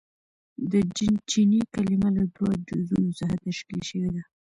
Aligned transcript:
•د 0.71 0.73
جن 0.95 1.13
چیني 1.29 1.61
کلمه 1.73 2.09
له 2.17 2.23
دوو 2.35 2.49
جزونو 2.67 3.11
څخه 3.19 3.35
تشکیل 3.45 3.81
شوې 3.89 4.09
ده. 4.15 4.23